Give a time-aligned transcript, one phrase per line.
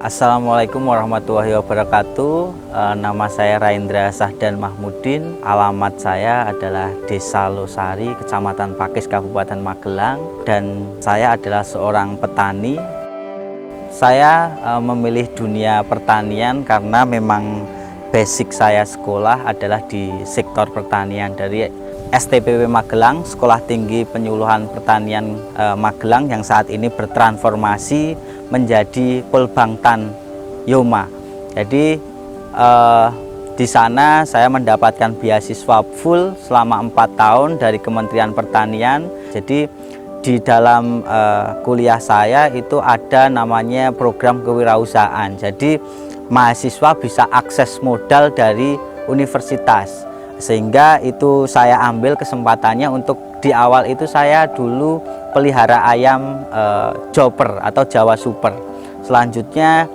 [0.00, 2.36] Assalamualaikum warahmatullahi wabarakatuh.
[2.72, 5.36] E, nama saya Raindra Sahdan Mahmudin.
[5.44, 10.16] Alamat saya adalah Desa Losari, Kecamatan Pakis, Kabupaten Magelang.
[10.48, 12.80] Dan saya adalah seorang petani.
[13.92, 17.68] Saya e, memilih dunia pertanian karena memang
[18.08, 21.68] basic saya sekolah adalah di sektor pertanian dari
[22.08, 30.10] STPW Magelang, Sekolah Tinggi Penyuluhan Pertanian e, Magelang yang saat ini bertransformasi menjadi Polbangtan
[30.66, 31.06] Yoma.
[31.54, 31.96] Jadi
[32.54, 33.08] eh,
[33.56, 39.06] di sana saya mendapatkan beasiswa full selama empat tahun dari Kementerian Pertanian.
[39.30, 39.70] Jadi
[40.20, 45.32] di dalam eh, kuliah saya itu ada namanya program kewirausahaan.
[45.38, 45.80] Jadi
[46.30, 48.78] mahasiswa bisa akses modal dari
[49.10, 55.00] universitas sehingga itu saya ambil kesempatannya untuk di awal itu saya dulu
[55.32, 56.62] pelihara ayam e,
[57.10, 58.52] joper atau Jawa Super.
[59.00, 59.88] Selanjutnya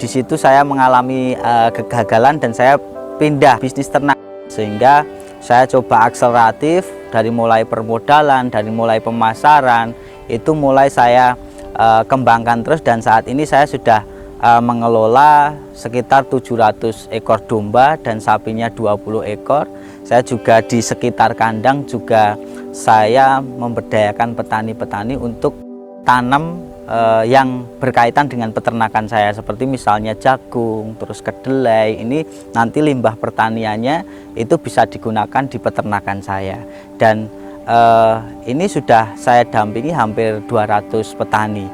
[0.00, 2.80] di situ saya mengalami e, kegagalan dan saya
[3.20, 4.16] pindah bisnis ternak
[4.48, 5.04] sehingga
[5.44, 9.92] saya coba akseleratif dari mulai permodalan, dari mulai pemasaran
[10.26, 11.36] itu mulai saya
[11.76, 14.00] e, kembangkan terus dan saat ini saya sudah
[14.40, 19.68] e, mengelola sekitar 700 ekor domba dan sapinya 20 ekor
[20.06, 22.38] saya juga di sekitar kandang juga
[22.70, 25.58] saya memberdayakan petani-petani untuk
[26.06, 31.98] tanam eh, yang berkaitan dengan peternakan saya seperti misalnya jagung, terus kedelai.
[31.98, 32.22] Ini
[32.54, 34.06] nanti limbah pertaniannya
[34.38, 36.62] itu bisa digunakan di peternakan saya.
[36.94, 37.26] Dan
[37.66, 38.16] eh,
[38.46, 41.66] ini sudah saya dampingi hampir 200 petani.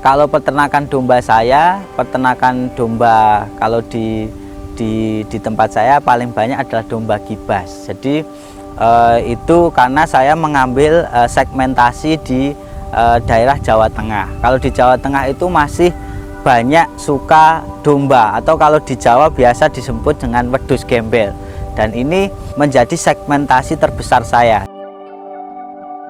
[0.00, 4.28] Kalau peternakan domba saya, peternakan domba kalau di
[4.74, 7.86] di, di tempat saya paling banyak adalah domba gibas.
[7.88, 8.26] Jadi
[8.78, 12.52] eh, itu karena saya mengambil eh, segmentasi di
[12.90, 14.42] eh, daerah Jawa Tengah.
[14.42, 15.90] Kalau di Jawa Tengah itu masih
[16.44, 21.32] banyak suka domba atau kalau di Jawa biasa disebut dengan wedus gembel.
[21.74, 24.62] Dan ini menjadi segmentasi terbesar saya.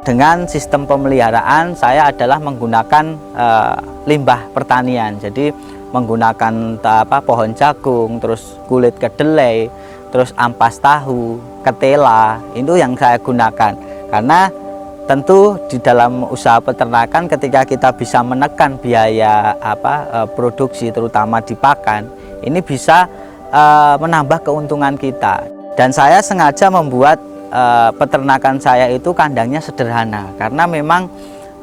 [0.04, 5.16] Dengan sistem pemeliharaan saya adalah menggunakan uh, limbah pertanian.
[5.16, 5.48] Jadi
[5.94, 9.70] menggunakan apa pohon jagung, terus kulit kedelai,
[10.10, 13.78] terus ampas tahu, ketela, itu yang saya gunakan.
[14.10, 14.50] Karena
[15.06, 21.54] tentu di dalam usaha peternakan ketika kita bisa menekan biaya apa e, produksi terutama di
[21.54, 22.10] pakan,
[22.42, 23.06] ini bisa
[23.54, 23.62] e,
[24.02, 25.46] menambah keuntungan kita.
[25.78, 27.22] Dan saya sengaja membuat
[27.52, 27.62] e,
[27.94, 31.06] peternakan saya itu kandangnya sederhana karena memang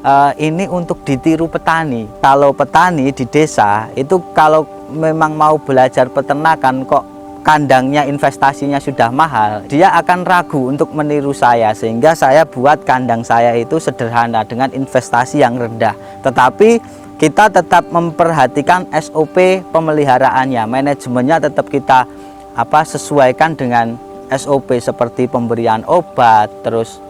[0.06, 2.10] uh, ini untuk ditiru petani.
[2.22, 7.06] Kalau petani di desa itu kalau memang mau belajar peternakan kok
[7.42, 13.58] kandangnya investasinya sudah mahal, dia akan ragu untuk meniru saya sehingga saya buat kandang saya
[13.58, 15.98] itu sederhana dengan investasi yang rendah.
[16.22, 22.06] Tetapi kita tetap memperhatikan SOP pemeliharaannya, manajemennya tetap kita
[22.54, 23.98] apa sesuaikan dengan
[24.32, 27.02] SOP seperti pemberian obat, terus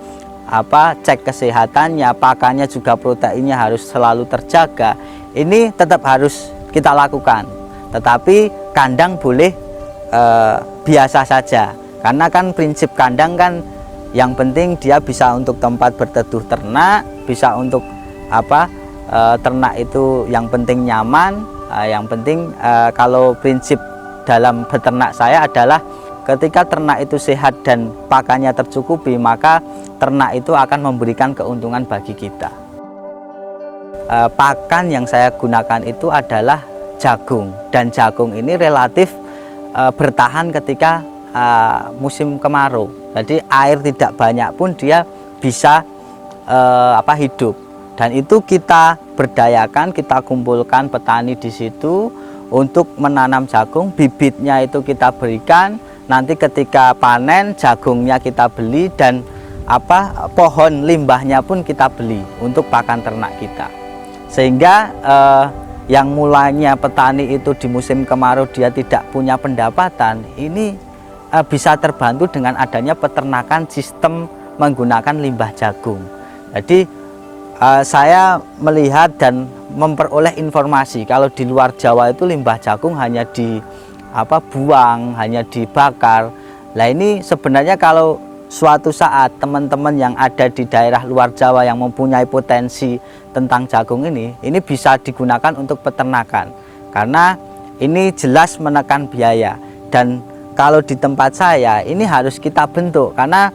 [0.52, 5.00] apa cek kesehatannya, pakannya juga proteinnya harus selalu terjaga.
[5.32, 7.48] Ini tetap harus kita lakukan.
[7.96, 9.56] Tetapi kandang boleh
[10.12, 11.72] eh, biasa saja.
[12.04, 13.64] Karena kan prinsip kandang kan
[14.12, 17.80] yang penting dia bisa untuk tempat berteduh ternak, bisa untuk
[18.28, 18.68] apa
[19.08, 23.80] eh, ternak itu yang penting nyaman, eh, yang penting eh, kalau prinsip
[24.28, 25.80] dalam beternak saya adalah
[26.22, 29.58] Ketika ternak itu sehat dan pakannya tercukupi, maka
[29.98, 32.54] ternak itu akan memberikan keuntungan bagi kita.
[34.06, 36.62] E, pakan yang saya gunakan itu adalah
[37.02, 39.10] jagung dan jagung ini relatif
[39.74, 41.02] e, bertahan ketika
[41.34, 41.44] e,
[41.98, 42.86] musim kemarau.
[43.18, 45.02] Jadi air tidak banyak pun dia
[45.42, 45.82] bisa
[46.46, 46.60] e,
[47.02, 47.58] apa hidup.
[47.98, 52.14] Dan itu kita berdayakan, kita kumpulkan petani di situ
[52.54, 55.82] untuk menanam jagung, bibitnya itu kita berikan
[56.12, 59.24] nanti ketika panen jagungnya kita beli dan
[59.64, 63.72] apa pohon limbahnya pun kita beli untuk pakan ternak kita.
[64.28, 65.46] Sehingga eh,
[65.88, 70.76] yang mulanya petani itu di musim kemarau dia tidak punya pendapatan ini
[71.32, 74.28] eh, bisa terbantu dengan adanya peternakan sistem
[74.60, 76.04] menggunakan limbah jagung.
[76.52, 76.84] Jadi
[77.56, 83.64] eh, saya melihat dan memperoleh informasi kalau di luar Jawa itu limbah jagung hanya di
[84.12, 86.32] apa buang hanya dibakar.
[86.76, 88.20] Lah ini sebenarnya kalau
[88.52, 93.00] suatu saat teman-teman yang ada di daerah luar Jawa yang mempunyai potensi
[93.32, 96.52] tentang jagung ini ini bisa digunakan untuk peternakan.
[96.92, 97.40] Karena
[97.80, 99.56] ini jelas menekan biaya.
[99.88, 100.20] Dan
[100.54, 103.16] kalau di tempat saya ini harus kita bentuk.
[103.16, 103.48] Karena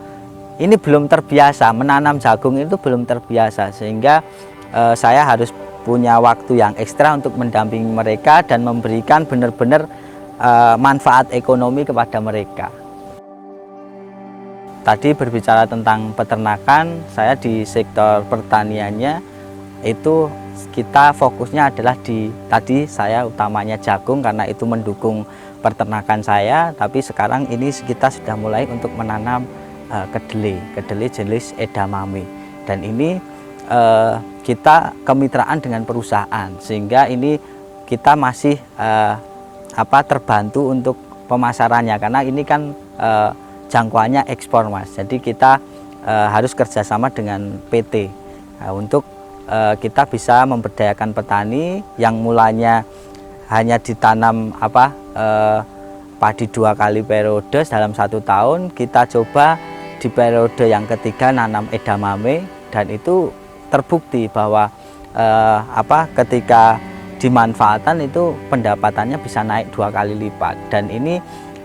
[0.56, 3.76] ini belum terbiasa menanam jagung itu belum terbiasa.
[3.76, 4.24] Sehingga
[4.72, 5.52] eh, saya harus
[5.86, 9.86] punya waktu yang ekstra untuk mendampingi mereka dan memberikan benar-benar
[10.40, 12.68] uh, manfaat ekonomi kepada mereka.
[14.86, 19.18] Tadi berbicara tentang peternakan, saya di sektor pertaniannya
[19.82, 20.30] itu
[20.70, 25.26] kita fokusnya adalah di tadi saya utamanya jagung karena itu mendukung
[25.58, 29.42] peternakan saya, tapi sekarang ini kita sudah mulai untuk menanam
[29.90, 32.22] uh, kedelai, kedelai jenis edamame.
[32.62, 33.18] Dan ini
[33.66, 37.42] uh, kita kemitraan dengan perusahaan sehingga ini
[37.90, 39.18] kita masih uh,
[39.76, 40.96] apa terbantu untuk
[41.28, 42.00] pemasarannya.
[42.00, 43.30] Karena ini kan uh,
[43.68, 44.94] jangkauannya ekspor mas.
[44.94, 45.58] Jadi kita
[46.06, 48.08] e, harus kerjasama dengan PT
[48.62, 49.02] nah, untuk
[49.46, 52.86] e, kita bisa memberdayakan petani yang mulanya
[53.50, 55.26] hanya ditanam apa e,
[56.16, 59.60] padi dua kali periode dalam satu tahun kita coba
[60.00, 62.46] di periode yang ketiga nanam edamame.
[62.70, 63.32] Dan itu
[63.72, 64.70] terbukti bahwa
[65.14, 65.26] e,
[65.74, 66.78] apa ketika
[67.26, 71.18] dimanfaatkan itu pendapatannya bisa naik dua kali lipat dan ini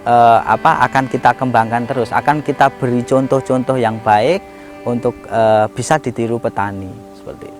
[0.10, 4.42] eh, apa akan kita kembangkan terus akan kita beri contoh-contoh yang baik
[4.90, 7.60] untuk eh, bisa ditiru petani seperti itu.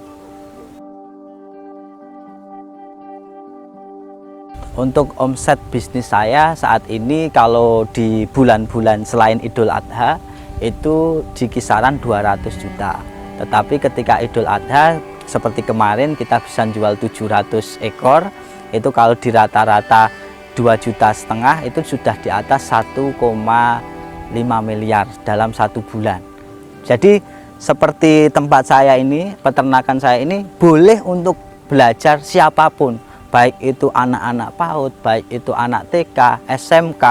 [4.72, 10.18] Untuk omset bisnis saya saat ini kalau di bulan-bulan selain Idul Adha
[10.64, 12.98] itu di kisaran 200 juta.
[13.38, 14.96] Tetapi ketika Idul Adha
[15.32, 18.28] seperti kemarin kita bisa jual 700 ekor.
[18.76, 20.12] Itu kalau di rata-rata
[20.60, 23.16] 2 juta setengah itu sudah di atas 1,5
[24.60, 26.20] miliar dalam satu bulan.
[26.84, 27.24] Jadi
[27.56, 31.40] seperti tempat saya ini peternakan saya ini boleh untuk
[31.72, 33.00] belajar siapa pun.
[33.32, 37.04] Baik itu anak-anak PAUD baik itu anak TK, SMK,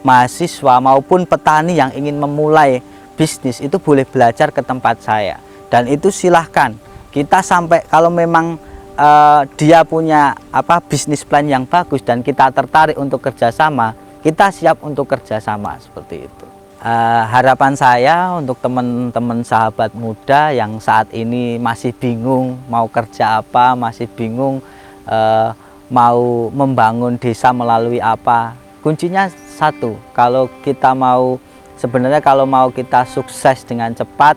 [0.00, 2.80] mahasiswa maupun petani yang ingin memulai
[3.12, 5.36] bisnis itu boleh belajar ke tempat saya.
[5.68, 6.72] Dan itu silahkan
[7.16, 8.60] kita sampai kalau memang
[8.92, 14.84] uh, dia punya apa bisnis plan yang bagus dan kita tertarik untuk kerjasama, kita siap
[14.84, 16.46] untuk kerjasama seperti itu.
[16.76, 23.72] Uh, harapan saya untuk teman-teman sahabat muda yang saat ini masih bingung mau kerja apa,
[23.72, 24.60] masih bingung
[25.08, 25.56] uh,
[25.88, 28.52] mau membangun desa melalui apa,
[28.84, 29.96] kuncinya satu.
[30.12, 31.40] Kalau kita mau
[31.80, 34.36] sebenarnya kalau mau kita sukses dengan cepat,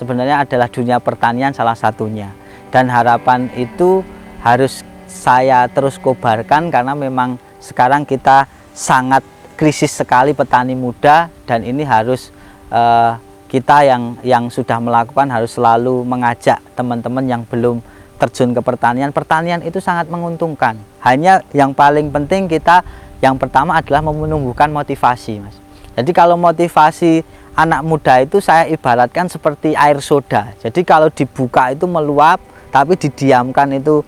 [0.00, 2.32] sebenarnya adalah dunia pertanian salah satunya
[2.72, 4.00] dan harapan itu
[4.40, 9.20] harus saya terus kobarkan karena memang sekarang kita sangat
[9.60, 12.32] krisis sekali petani muda dan ini harus
[12.72, 13.20] uh,
[13.50, 17.84] kita yang yang sudah melakukan harus selalu mengajak teman-teman yang belum
[18.16, 19.10] terjun ke pertanian.
[19.10, 20.78] Pertanian itu sangat menguntungkan.
[21.02, 22.80] Hanya yang paling penting kita
[23.20, 25.56] yang pertama adalah menumbuhkan motivasi, Mas.
[25.98, 27.26] Jadi kalau motivasi
[27.60, 30.56] anak muda itu saya ibaratkan seperti air soda.
[30.64, 32.40] Jadi kalau dibuka itu meluap,
[32.72, 34.00] tapi didiamkan itu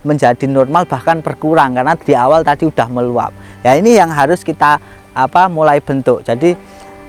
[0.00, 3.34] menjadi normal bahkan berkurang karena di awal tadi udah meluap.
[3.66, 4.78] Ya ini yang harus kita
[5.12, 6.22] apa mulai bentuk.
[6.22, 6.54] Jadi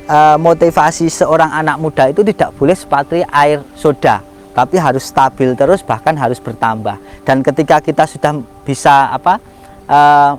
[0.09, 5.79] eh, motivasi seorang anak muda itu tidak boleh seperti air soda tapi harus stabil terus
[5.79, 6.99] bahkan harus bertambah.
[7.23, 9.39] Dan ketika kita sudah bisa apa
[9.87, 10.31] eh,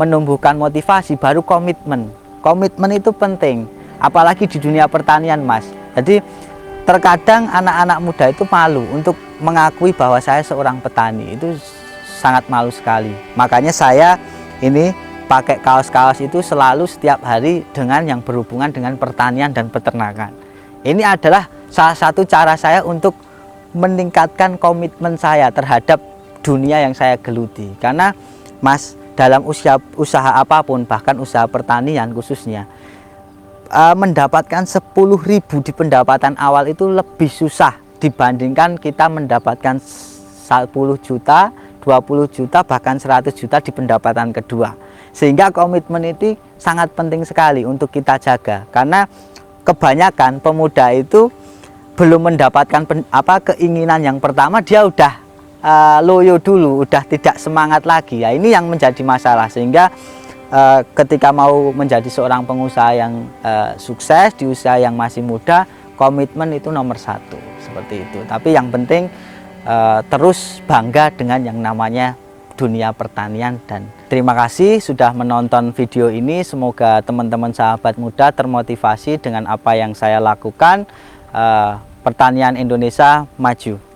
[0.00, 2.10] menumbuhkan motivasi baru komitmen.
[2.42, 3.70] Komitmen itu penting
[4.02, 5.62] apalagi di dunia pertanian mas.
[5.94, 6.18] Jadi
[6.82, 11.38] terkadang anak-anak muda itu malu untuk mengakui bahwa saya seorang petani.
[11.38, 11.54] Itu
[12.18, 13.14] sangat malu sekali.
[13.38, 14.18] Makanya saya
[14.58, 14.90] ini
[15.30, 20.34] pakai kaos-kaos itu selalu setiap hari dengan yang berhubungan dengan pertanian dan peternakan.
[20.82, 23.14] Ini adalah salah satu cara saya untuk
[23.72, 26.02] meningkatkan komitmen saya terhadap
[26.42, 27.70] dunia yang saya geluti.
[27.78, 28.10] Karena
[28.58, 32.64] mas dalam usia usaha apa pun bahkan usaha pertanian khususnya
[33.72, 40.68] uh, mendapatkan 10.000 di pendapatan awal itu lebih susah dibandingkan kita mendapatkan 10
[41.00, 41.50] juta,
[41.80, 44.76] 20 juta, bahkan 100 juta di pendapatan kedua.
[45.12, 48.68] Sehingga komitmen itu sangat penting sekali untuk kita jaga.
[48.68, 49.08] Karena
[49.64, 51.32] kebanyakan pemuda itu
[51.96, 55.12] belum mendapatkan pen, apa keinginan yang pertama dia udah
[55.60, 58.24] uh, loyo dulu, udah tidak semangat lagi.
[58.24, 59.92] Ya ini yang menjadi masalah sehingga
[60.52, 65.64] uh, ketika mau menjadi seorang pengusaha yang uh, sukses di usia yang masih muda
[65.96, 68.20] komitmen itu nomor satu seperti itu.
[68.28, 69.08] Tapi yang penting
[69.64, 72.14] uh, terus bangga dengan yang namanya
[72.54, 73.56] dunia pertanian.
[73.64, 76.44] Dan terima kasih sudah menonton video ini.
[76.44, 80.84] Semoga teman-teman sahabat muda termotivasi dengan apa yang saya lakukan.
[81.32, 83.91] Uh, pertanian Indonesia maju